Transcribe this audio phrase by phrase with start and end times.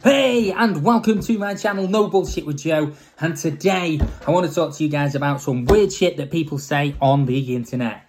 [0.00, 2.92] Hey, and welcome to my channel, No Bullshit with Joe.
[3.18, 6.58] And today, I want to talk to you guys about some weird shit that people
[6.58, 8.04] say on the internet.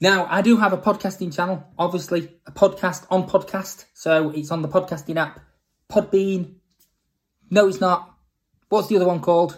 [0.00, 3.84] Now, I do have a podcasting channel, obviously, a podcast on podcast.
[3.94, 5.38] So it's on the podcasting app,
[5.88, 6.56] Podbean.
[7.50, 8.16] No, it's not.
[8.68, 9.56] What's the other one called?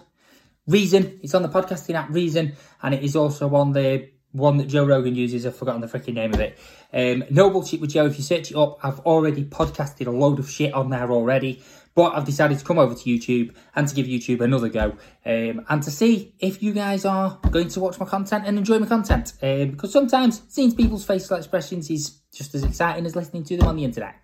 [0.67, 1.19] Reason.
[1.23, 2.53] It's on the podcasting app, Reason.
[2.83, 5.47] And it is also on the one that Joe Rogan uses.
[5.47, 6.59] I've forgotten the freaking name of it.
[6.93, 8.07] Um, no bullshit with Joe.
[8.07, 11.63] If you search it up, I've already podcasted a load of shit on there already.
[11.95, 15.65] But I've decided to come over to YouTube and to give YouTube another go um,
[15.69, 18.87] and to see if you guys are going to watch my content and enjoy my
[18.87, 19.35] content.
[19.41, 23.69] Um, because sometimes seeing people's facial expressions is just as exciting as listening to them
[23.69, 24.17] on the internet.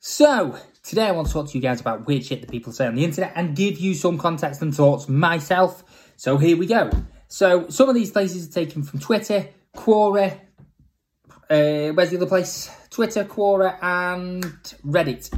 [0.00, 2.86] So, today I want to talk to you guys about weird shit that people say
[2.86, 5.84] on the internet and give you some context and thoughts myself.
[6.16, 6.90] So, here we go.
[7.28, 10.40] So some of these places are taken from Twitter, Quora,
[11.50, 12.70] uh, where's the other place?
[12.90, 14.44] Twitter, Quora, and
[14.84, 15.32] Reddit.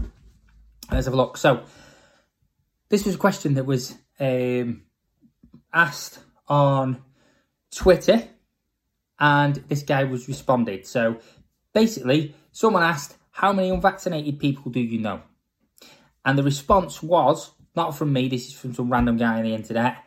[0.91, 1.37] Let's have a look.
[1.37, 1.65] So
[2.89, 4.83] this was a question that was um,
[5.73, 7.03] asked on
[7.73, 8.25] Twitter,
[9.19, 10.87] and this guy was responded.
[10.87, 11.19] So
[11.73, 15.23] basically, someone asked, "How many unvaccinated people do you know?"
[16.25, 18.29] And the response was not from me.
[18.29, 20.05] This is from some random guy on the internet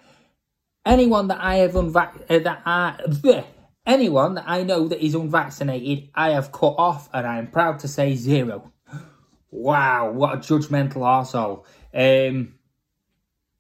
[0.86, 3.46] anyone that I have unvac uh, that I bleh,
[3.86, 7.80] anyone that I know that is unvaccinated, I have cut off, and I am proud
[7.80, 8.72] to say zero.
[9.52, 11.64] Wow, what a judgmental arsehole.
[11.94, 12.56] Um,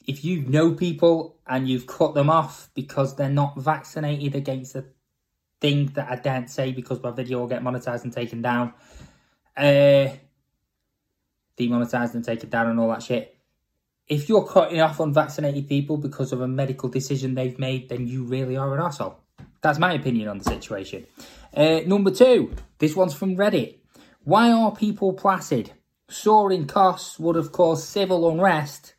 [0.05, 4.85] if you know people and you've cut them off because they're not vaccinated against a
[5.61, 8.73] thing that I daren't say because my video will get monetized and taken down,
[9.55, 10.09] uh,
[11.55, 13.37] demonetized and taken down and all that shit
[14.07, 18.23] if you're cutting off unvaccinated people because of a medical decision they've made, then you
[18.23, 19.19] really are an asshole.
[19.61, 21.07] That's my opinion on the situation.
[21.55, 23.77] Uh, number two, this one's from Reddit.
[24.23, 25.71] Why are people placid?
[26.09, 28.93] Soaring costs would have caused civil unrest,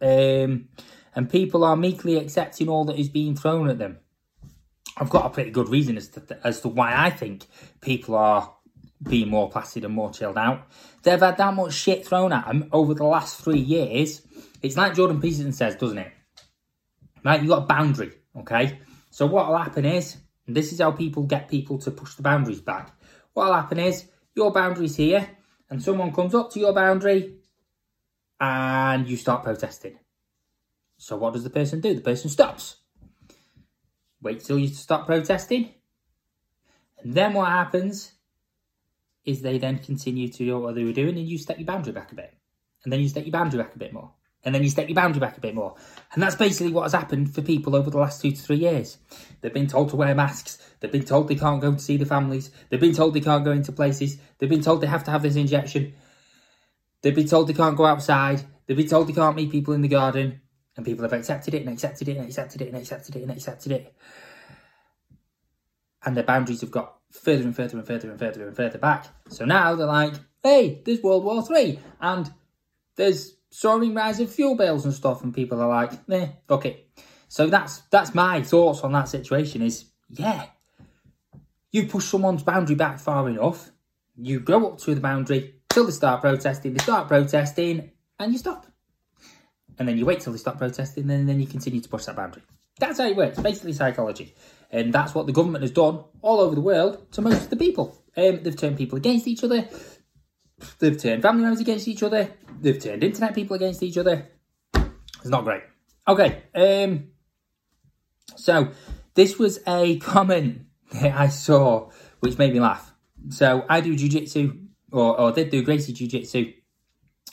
[0.00, 0.68] um,
[1.14, 3.98] and people are meekly accepting all that is being thrown at them.
[4.98, 7.46] I've got a pretty good reason as to, as to why I think
[7.80, 8.54] people are
[9.02, 10.66] being more placid and more chilled out.
[11.06, 14.22] They've had that much shit thrown at them over the last three years.
[14.60, 16.12] It's like Jordan Peterson says, doesn't it?
[17.24, 18.80] Right, you got a boundary, okay?
[19.10, 20.16] So what'll happen is,
[20.48, 22.90] this is how people get people to push the boundaries back.
[23.34, 25.30] What'll happen is, your boundary's here,
[25.70, 27.36] and someone comes up to your boundary,
[28.40, 30.00] and you start protesting.
[30.98, 31.94] So what does the person do?
[31.94, 32.78] The person stops.
[34.20, 35.72] Wait till you stop protesting.
[36.98, 38.10] And then what happens
[39.26, 41.92] is they then continue to do what they were doing and you step your boundary
[41.92, 42.32] back a bit.
[42.84, 44.12] And then you step your boundary back a bit more.
[44.44, 45.74] And then you step your boundary back a bit more.
[46.14, 48.98] And that's basically what has happened for people over the last two to three years.
[49.40, 50.58] They've been told to wear masks.
[50.78, 52.52] They've been told they can't go to see the families.
[52.68, 54.18] They've been told they can't go into places.
[54.38, 55.94] They've been told they have to have this injection.
[57.02, 58.44] They've been told they can't go outside.
[58.66, 60.40] They've been told they can't meet people in the garden.
[60.76, 63.32] And people have accepted it and accepted it and accepted it and accepted it and
[63.32, 63.94] accepted it.
[66.04, 69.06] And their boundaries have got further and further and further and further and further back.
[69.28, 72.30] So now they're like, hey, there's World War Three, and
[72.96, 76.88] there's soaring rise of fuel bills and stuff, and people are like, eh, fuck it.
[77.28, 79.62] So that's that's my thoughts on that situation.
[79.62, 80.46] Is yeah,
[81.72, 83.70] you push someone's boundary back far enough,
[84.16, 86.72] you go up to the boundary till they start protesting.
[86.72, 88.66] They start protesting, and you stop.
[89.78, 92.16] And then you wait till they stop protesting, and then you continue to push that
[92.16, 92.42] boundary.
[92.78, 93.38] That's how it works.
[93.38, 94.34] Basically, psychology.
[94.70, 97.56] And that's what the government has done all over the world to most of the
[97.56, 98.02] people.
[98.16, 99.68] Um, they've turned people against each other.
[100.78, 102.30] They've turned family members against each other.
[102.60, 104.26] They've turned internet people against each other.
[104.74, 105.62] It's not great.
[106.08, 106.42] Okay.
[106.54, 107.08] Um,
[108.36, 108.70] so
[109.14, 110.62] this was a comment
[110.92, 111.90] that I saw
[112.20, 112.92] which made me laugh.
[113.28, 116.54] So I do jujitsu, or, or did do Gracie jujitsu.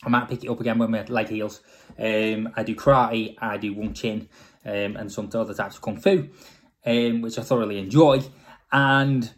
[0.03, 1.61] I might pick it up again when we're leg heels.
[1.97, 4.27] Um, I do karate, I do Wing Chun,
[4.65, 6.29] um, and some other types of kung fu
[6.85, 8.21] um, which I thoroughly enjoy.
[8.71, 9.31] And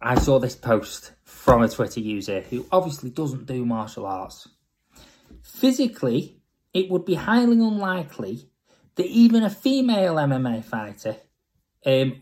[0.00, 4.48] I saw this post from a Twitter user who obviously doesn't do martial arts.
[5.42, 6.40] Physically,
[6.72, 8.48] it would be highly unlikely
[8.96, 11.16] that even a female MMA fighter,
[11.84, 12.20] um,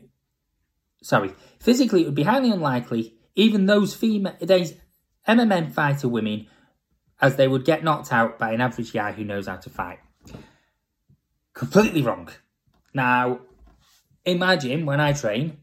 [1.02, 4.74] sorry, physically it would be highly unlikely even those female, those
[5.26, 6.46] MMA fighter women,
[7.20, 9.98] as they would get knocked out by an average guy who knows how to fight.
[11.52, 12.28] Completely wrong.
[12.92, 13.40] Now,
[14.24, 15.58] imagine when I train,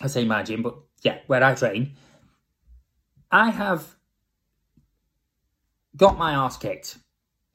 [0.00, 1.94] I say imagine, but yeah, where I train,
[3.30, 3.96] I have
[5.96, 6.98] got my ass kicked,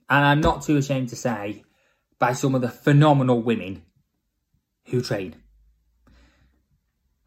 [0.10, 1.64] and I'm not too ashamed to say,
[2.18, 3.84] by some of the phenomenal women
[4.86, 5.36] who train.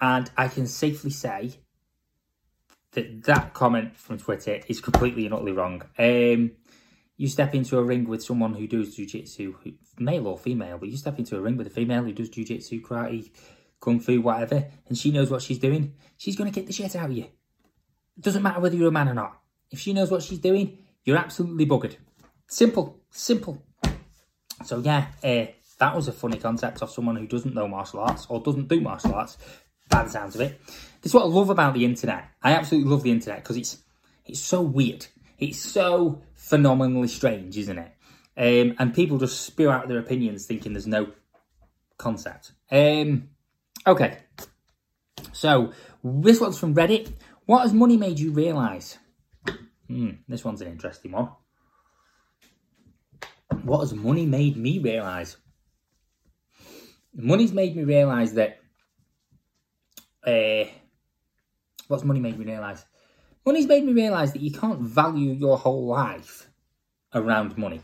[0.01, 1.53] And I can safely say
[2.93, 5.83] that that comment from Twitter is completely and utterly wrong.
[5.99, 6.53] Um,
[7.23, 9.55] you step into a ring with someone who does jiu-jitsu,
[9.97, 12.83] male or female, but you step into a ring with a female who does jiu-jitsu,
[12.83, 13.31] karate,
[13.81, 16.97] kung fu, whatever, and she knows what she's doing, she's going to kick the shit
[16.97, 17.23] out of you.
[18.17, 19.39] It doesn't matter whether you're a man or not.
[19.71, 21.95] If she knows what she's doing, you're absolutely buggered.
[22.49, 23.63] Simple, simple.
[24.65, 25.47] So yeah, uh,
[25.79, 28.81] that was a funny concept of someone who doesn't know martial arts or doesn't do
[28.81, 29.39] martial arts,
[29.89, 30.61] by the sounds of it.
[30.67, 32.25] This is what I love about the internet.
[32.43, 33.79] I absolutely love the internet because it's
[34.25, 35.07] it's so weird.
[35.39, 37.93] It's so phenomenally strange, isn't it?
[38.37, 41.13] Um, and people just spew out their opinions thinking there's no
[41.99, 42.53] concept.
[42.71, 43.29] Um,
[43.87, 44.19] okay,
[45.33, 47.13] so this one's from Reddit.
[47.47, 48.99] What has money made you realise?
[49.89, 51.31] Hmm, this one's an interesting one.
[53.63, 55.37] What has money made me realise?
[57.15, 58.59] Money's made me realise that.
[60.27, 60.71] Uh,
[61.89, 62.85] what's money made me realise?
[63.45, 66.49] Money's made me realise that you can't value your whole life
[67.15, 67.81] around money.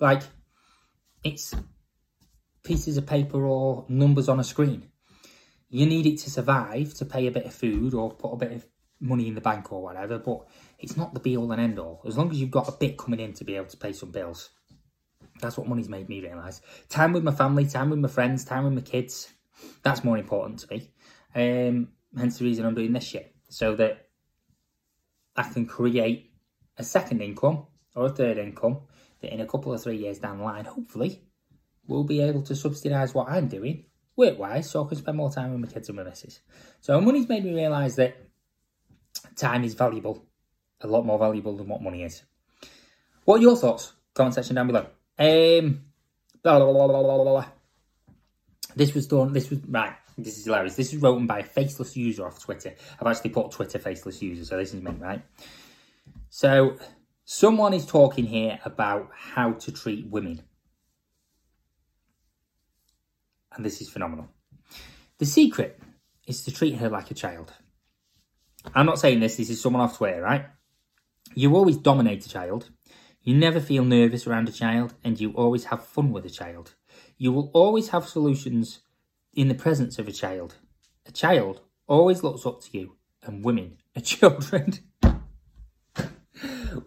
[0.00, 0.22] Like,
[1.22, 1.54] it's
[2.62, 4.88] pieces of paper or numbers on a screen.
[5.68, 8.52] You need it to survive, to pay a bit of food or put a bit
[8.52, 8.66] of
[9.00, 10.46] money in the bank or whatever, but
[10.78, 12.02] it's not the be all and end all.
[12.06, 14.10] As long as you've got a bit coming in to be able to pay some
[14.10, 14.50] bills.
[15.40, 16.60] That's what money's made me realise.
[16.88, 19.32] Time with my family, time with my friends, time with my kids.
[19.82, 20.90] That's more important to me.
[21.34, 23.34] Um, hence the reason I'm doing this shit.
[23.50, 24.07] So that
[25.38, 26.32] I can create
[26.76, 28.80] a second income or a third income
[29.20, 31.22] that in a couple of three years down the line, hopefully,
[31.86, 33.84] will be able to subsidise what I'm doing
[34.16, 36.40] work-wise so I can spend more time with my kids and my missus.
[36.80, 38.16] So money's made me realise that
[39.36, 40.26] time is valuable,
[40.80, 42.22] a lot more valuable than what money is.
[43.24, 43.92] What are your thoughts?
[44.14, 44.86] Comment section down below.
[45.18, 45.84] Um,
[46.42, 47.46] blah, blah, blah, blah, blah, blah.
[48.74, 50.74] This was done, this was, right, this is hilarious.
[50.74, 52.74] This is written by a faceless user off Twitter.
[53.00, 55.22] I've actually put Twitter faceless user, so this is me, right?
[56.28, 56.76] So,
[57.24, 60.42] someone is talking here about how to treat women.
[63.54, 64.28] And this is phenomenal.
[65.18, 65.80] The secret
[66.26, 67.52] is to treat her like a child.
[68.74, 70.46] I'm not saying this, this is someone off Twitter, right?
[71.34, 72.70] You always dominate a child.
[73.22, 76.74] You never feel nervous around a child, and you always have fun with a child.
[77.16, 78.80] You will always have solutions
[79.38, 80.56] in the presence of a child.
[81.06, 84.74] A child always looks up to you, and women are children.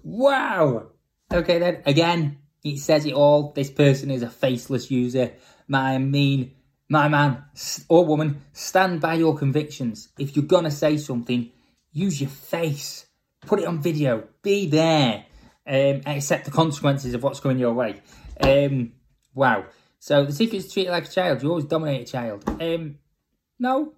[0.04, 0.88] wow!
[1.34, 3.54] Okay, then, again, it says it all.
[3.54, 5.32] This person is a faceless user.
[5.70, 6.52] My mean,
[6.90, 7.46] my man
[7.88, 10.10] or woman, stand by your convictions.
[10.20, 11.50] If you're gonna say something,
[11.94, 13.06] use your face.
[13.46, 14.28] Put it on video.
[14.42, 15.26] Be there.
[15.66, 18.02] Um, accept the consequences of what's going your way.
[18.42, 18.92] Um,
[19.34, 19.68] wow.
[20.02, 21.44] So the secret is treat it like a child.
[21.44, 22.44] You always dominate a child.
[22.60, 22.98] Um,
[23.60, 23.94] no,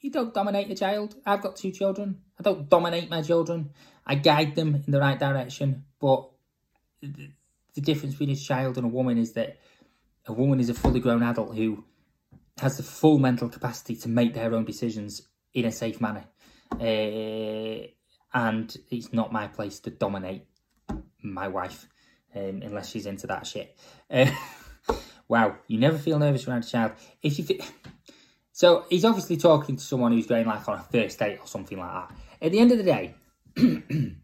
[0.00, 1.14] you don't dominate a child.
[1.24, 2.22] I've got two children.
[2.40, 3.70] I don't dominate my children.
[4.04, 5.84] I guide them in the right direction.
[6.00, 6.28] But
[7.00, 7.30] the,
[7.72, 9.60] the difference between a child and a woman is that
[10.26, 11.84] a woman is a fully grown adult who
[12.58, 15.22] has the full mental capacity to make their own decisions
[15.54, 16.24] in a safe manner.
[16.72, 17.86] Uh,
[18.34, 20.46] and it's not my place to dominate
[21.22, 21.86] my wife
[22.34, 23.78] um, unless she's into that shit.
[24.10, 24.26] Uh,
[25.28, 26.92] wow, you never feel nervous around a child.
[27.22, 27.58] If you.
[28.50, 31.78] So he's obviously talking to someone who's going like on a first date or something
[31.78, 32.16] like that.
[32.42, 33.14] At the end of the day,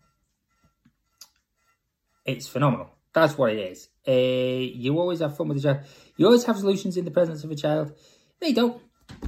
[2.27, 2.91] it's phenomenal.
[3.13, 3.89] That's what it is.
[4.07, 5.79] Uh, you always have fun with a child.
[6.17, 7.93] You always have solutions in the presence of a child.
[8.41, 8.83] They don't.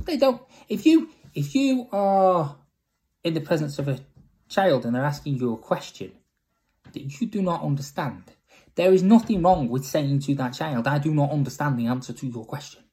[0.04, 0.42] They don't.
[0.68, 2.56] If you if you are
[3.22, 4.00] in the presence of a
[4.48, 6.10] child and they're asking you a question
[6.92, 8.24] that you do not understand,
[8.76, 12.12] there is nothing wrong with saying to that child, I do not understand the answer
[12.12, 12.84] to your question.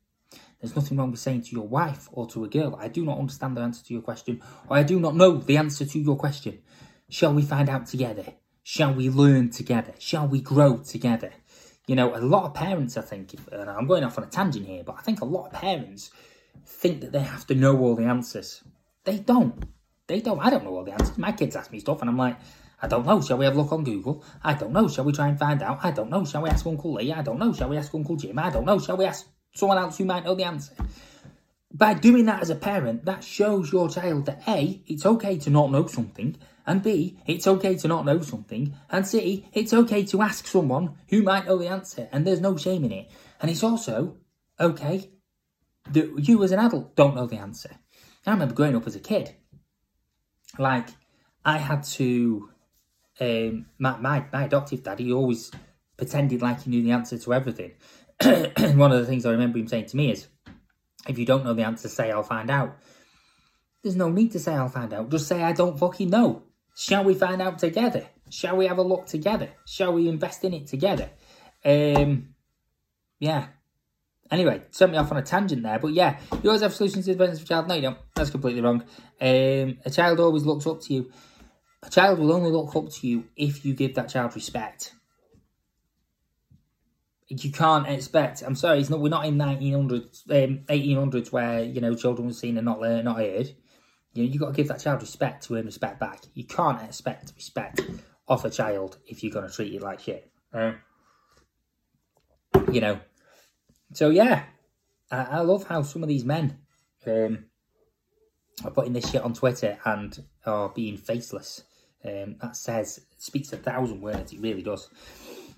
[0.60, 3.20] There's nothing wrong with saying to your wife or to a girl, I do not
[3.20, 6.16] understand the answer to your question, or I do not know the answer to your
[6.16, 6.60] question.
[7.10, 8.26] Shall we find out together?
[8.64, 9.94] Shall we learn together?
[10.00, 11.34] Shall we grow together?
[11.86, 14.66] You know, a lot of parents, I think, and I'm going off on a tangent
[14.66, 16.12] here, but I think a lot of parents
[16.66, 18.64] think that they have to know all the answers.
[19.04, 19.66] They don't.
[20.08, 20.40] They don't.
[20.40, 21.18] I don't know all the answers.
[21.18, 22.38] My kids ask me stuff, and I'm like,
[22.82, 23.22] I don't know.
[23.22, 24.24] Shall we have a look on Google?
[24.44, 24.88] I don't know.
[24.88, 25.80] Shall we try and find out?
[25.84, 26.26] I don't know.
[26.26, 27.14] Shall we ask Uncle Lee?
[27.14, 27.54] I don't know.
[27.54, 28.38] Shall we ask Uncle Jim?
[28.40, 28.80] I don't know.
[28.80, 30.74] Shall we ask someone else who might know the answer?
[31.76, 35.50] By doing that as a parent, that shows your child that A, it's okay to
[35.50, 36.38] not know something,
[36.68, 40.96] and B, it's okay to not know something, and C, it's okay to ask someone
[41.10, 43.10] who might know the answer, and there's no shame in it.
[43.42, 44.18] And it's also
[44.60, 45.10] okay
[45.90, 47.72] that you as an adult don't know the answer.
[48.26, 49.36] I remember growing up as a kid,
[50.60, 50.90] like,
[51.44, 52.50] I had to
[53.24, 55.52] um, my, my, my adoptive dad, he always
[55.98, 57.72] pretended like he knew the answer to everything.
[58.24, 60.28] One of the things I remember him saying to me is,
[61.08, 62.78] if you don't know the answer, say I'll find out.
[63.82, 65.10] there's no need to say I'll find out.
[65.10, 66.44] Just say I don't fucking know.
[66.76, 68.08] Shall we find out together?
[68.30, 69.50] Shall we have a look together?
[69.66, 71.10] Shall we invest in it together?
[71.64, 72.30] Um,
[73.20, 73.48] yeah.
[74.32, 77.14] Anyway, sent me off on a tangent there, but yeah, you always have solutions to
[77.14, 77.68] the events of a child.
[77.68, 77.98] No, you don't.
[78.16, 78.82] That's completely wrong.
[79.22, 81.12] Um, a child always looks up to you.
[81.86, 84.94] A child will only look up to you if you give that child respect.
[87.28, 88.42] You can't expect.
[88.42, 89.02] I'm sorry, it's not.
[89.02, 93.06] We're not in 1900s, um, 1800s, where you know children were seen and not learned,
[93.06, 93.54] not heard.
[94.14, 96.22] You know, you got to give that child respect to earn respect back.
[96.36, 97.82] You can't expect respect
[98.28, 100.32] off a child if you're going to treat it like shit.
[100.54, 100.74] Uh,
[102.72, 103.00] you know.
[103.94, 104.44] So yeah,
[105.12, 106.60] I, I, love how some of these men
[107.06, 107.46] um,
[108.64, 111.64] are putting this shit on Twitter and are being faceless.
[112.06, 114.34] Um, that says speaks a thousand words.
[114.34, 114.90] It really does.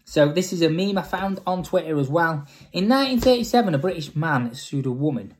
[0.03, 2.45] So this is a meme I found on Twitter as well.
[2.71, 5.35] In 1937, a British man sued a woman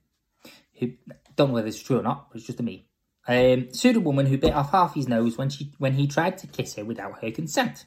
[0.80, 0.94] who
[1.36, 2.30] don't know whether it's true or not.
[2.30, 2.82] But it's just a meme.
[3.28, 6.38] Um, sued a woman who bit off half his nose when she when he tried
[6.40, 7.86] to kiss her without her consent.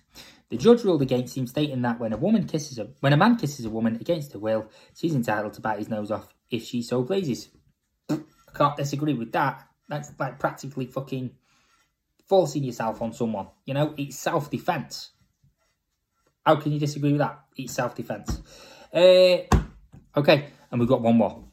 [0.51, 3.37] The judge ruled against him, stating that when a woman kisses a when a man
[3.37, 6.83] kisses a woman against her will, she's entitled to bite his nose off if she
[6.83, 7.49] so pleases.
[8.11, 8.19] I
[8.55, 9.65] can't disagree with that.
[9.89, 11.31] That's like practically fucking
[12.29, 13.49] forcing yourself on someone.
[13.65, 15.11] You know, it's self defense.
[16.45, 17.41] How can you disagree with that?
[17.57, 18.41] It's self defense.
[18.93, 19.39] Uh,
[20.17, 21.49] okay, and we've got one more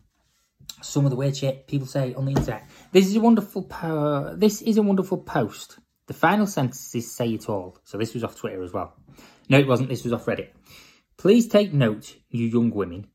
[0.85, 2.67] some of the weird shit people say on the internet.
[2.91, 5.79] This is a wonderful po- this is a wonderful post.
[6.07, 7.79] The final sentences say it all.
[7.83, 8.93] So this was off Twitter as well.
[9.49, 9.89] No, it wasn't.
[9.89, 10.49] This was off Reddit.
[11.17, 13.07] Please take note, you young women.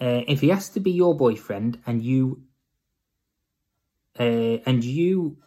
[0.00, 2.42] Uh, if he has to be your boyfriend and you
[4.18, 5.38] uh, and you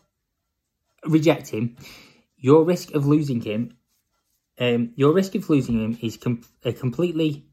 [1.05, 1.77] reject him,
[2.37, 3.77] your risk of losing him,
[4.59, 6.43] um, your risk of losing him is com-
[6.77, 7.45] completely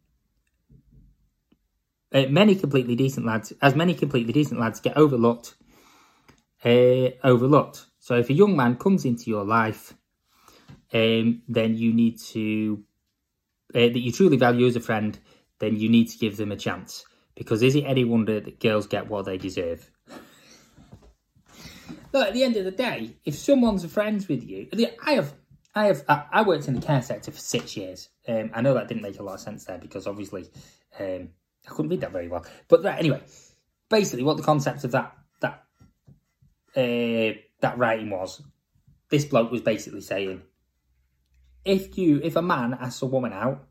[2.12, 5.55] uh, many completely decent lads, as many completely decent lads get overlooked,
[6.65, 7.85] uh, overlooked.
[7.99, 9.95] So if a young man comes into your life,
[10.93, 12.85] um, then you need to
[13.75, 15.19] uh, that you truly value as a friend,
[15.59, 17.05] then you need to give them a chance.
[17.35, 19.91] Because is it any wonder that girls get what they deserve?
[22.16, 24.68] Look, at the end of the day, if someone's friends with you,
[25.04, 25.35] I have,
[25.75, 28.08] I have, I worked in the care sector for six years.
[28.26, 30.49] Um, I know that didn't make a lot of sense there because obviously,
[30.99, 31.28] um,
[31.66, 32.46] I couldn't read that very well.
[32.68, 33.20] But right, anyway,
[33.90, 35.64] basically, what the concept of that that
[36.75, 38.40] uh, that writing was,
[39.11, 40.40] this bloke was basically saying,
[41.66, 43.62] if you if a man asks a woman out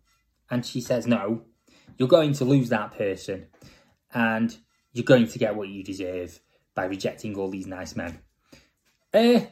[0.51, 1.41] and she says no,
[1.97, 3.47] you're going to lose that person,
[4.13, 4.55] and
[4.93, 6.39] you're going to get what you deserve
[6.75, 8.19] by rejecting all these nice men.
[9.15, 9.45] Uh,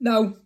[0.00, 0.36] no.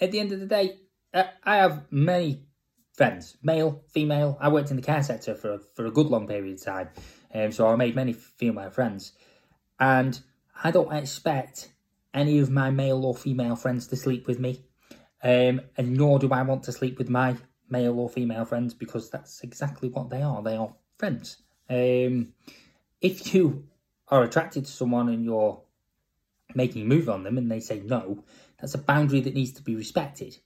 [0.00, 0.78] At the end of the day,
[1.12, 2.44] uh, I have many
[2.92, 4.38] friends, male, female.
[4.40, 6.88] I worked in the care sector for for a good long period of time,
[7.34, 9.12] um, so I made many female friends,
[9.80, 10.18] and
[10.62, 11.72] I don't expect
[12.14, 14.64] any of my male or female friends to sleep with me,
[15.22, 17.36] um, and nor do I want to sleep with my
[17.68, 20.40] male or female friends because that's exactly what they are.
[20.40, 21.38] They are friends.
[21.68, 22.32] Um,
[23.00, 23.64] if you
[24.08, 25.60] are attracted to someone and you're
[26.54, 28.24] making a move on them and they say no,
[28.60, 30.38] that's a boundary that needs to be respected.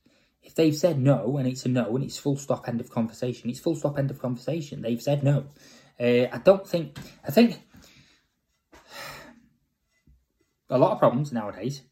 [0.43, 3.51] If they've said no and it's a no and it's full stop end of conversation,
[3.51, 4.83] it's full stop end of conversation.
[4.83, 5.47] They've said no.
[5.99, 7.61] Uh, I don't think, I think
[10.69, 11.83] a lot of problems nowadays,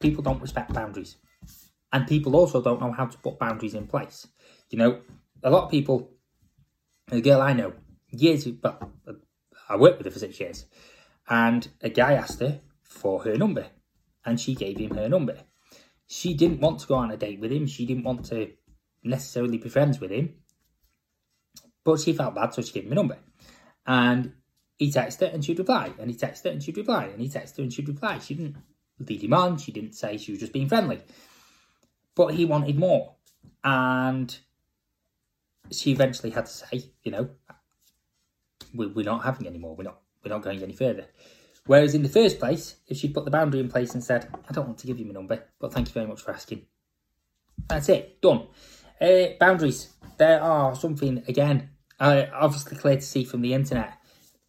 [0.00, 1.16] people don't respect boundaries.
[1.92, 4.26] And people also don't know how to put boundaries in place.
[4.70, 5.00] You know,
[5.42, 6.10] a lot of people,
[7.10, 7.72] a girl I know,
[8.10, 8.82] years, but
[9.68, 10.66] I worked with her for six years,
[11.28, 13.66] and a guy asked her for her number,
[14.24, 15.38] and she gave him her number
[16.06, 17.66] she didn't want to go on a date with him.
[17.66, 18.52] She didn't want to
[19.02, 20.34] necessarily be friends with him.
[21.84, 23.18] But she felt bad, so she gave him a number.
[23.86, 24.32] And
[24.76, 25.92] he texted her and she'd reply.
[25.98, 27.06] And he texted her and she'd reply.
[27.06, 28.18] And he texted her and she'd reply.
[28.18, 28.56] She didn't
[28.98, 29.58] lead him on.
[29.58, 31.00] She didn't say she was just being friendly.
[32.14, 33.14] But he wanted more.
[33.62, 34.36] And
[35.70, 37.30] she eventually had to say, you know,
[38.74, 39.74] we're not having any more.
[39.74, 41.06] We're not, we're not going any further.
[41.66, 44.52] Whereas in the first place, if she'd put the boundary in place and said, I
[44.52, 46.66] don't want to give you my number, but thank you very much for asking.
[47.68, 48.46] That's it, done.
[49.00, 49.92] Uh, boundaries.
[50.16, 53.98] There are something, again, uh, obviously clear to see from the internet.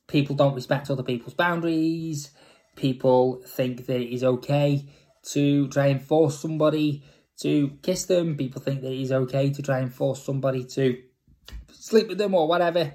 [0.07, 2.31] People don't respect other people's boundaries.
[2.75, 4.87] People think that it is okay
[5.31, 7.03] to try and force somebody
[7.41, 8.37] to kiss them.
[8.37, 11.01] People think that it is okay to try and force somebody to
[11.71, 12.93] sleep with them or whatever.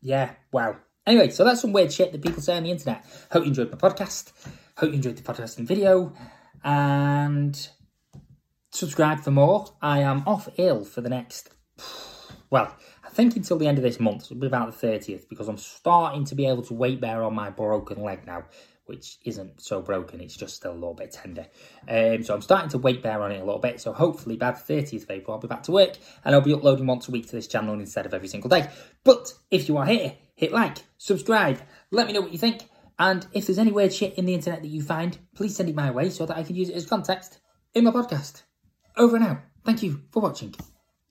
[0.00, 0.76] Yeah, wow.
[1.06, 3.04] Anyway, so that's some weird shit that people say on the internet.
[3.30, 4.32] Hope you enjoyed my podcast.
[4.76, 6.12] Hope you enjoyed the podcast and video.
[6.64, 7.68] And
[8.72, 9.66] subscribe for more.
[9.80, 11.50] I am off ill for the next,
[12.50, 14.24] well, I think until the end of this month.
[14.24, 17.36] It'll be about the 30th because I'm starting to be able to weight bear on
[17.36, 18.44] my broken leg now,
[18.86, 20.20] which isn't so broken.
[20.20, 21.46] It's just still a little bit tender.
[21.88, 23.80] Um, so I'm starting to weight bear on it a little bit.
[23.80, 26.52] So hopefully by the 30th of April, I'll be back to work and I'll be
[26.52, 28.68] uploading once a week to this channel instead of every single day.
[29.04, 32.62] But if you are here, hit like, subscribe, let me know what you think.
[32.98, 35.74] And if there's any weird shit in the internet that you find, please send it
[35.74, 37.40] my way so that I can use it as context
[37.74, 38.42] in my podcast.
[38.96, 39.38] Over and out.
[39.64, 40.54] Thank you for watching.